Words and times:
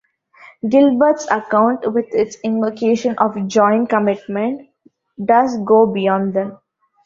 Gilbert's 0.67 1.27
account, 1.29 1.93
with 1.93 2.07
its 2.09 2.35
invocation 2.43 3.15
of 3.19 3.35
joint 3.47 3.87
commitment, 3.87 4.67
does 5.23 5.59
go 5.59 5.85
beyond 5.85 6.33
them. 6.33 6.57